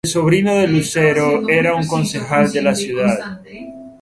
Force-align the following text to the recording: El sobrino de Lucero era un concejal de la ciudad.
El 0.03 0.09
sobrino 0.09 0.55
de 0.55 0.67
Lucero 0.67 1.47
era 1.47 1.75
un 1.75 1.85
concejal 1.85 2.51
de 2.51 2.63
la 2.63 2.73
ciudad. 2.73 3.43